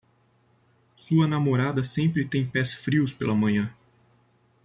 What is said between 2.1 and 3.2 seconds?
tem pés frios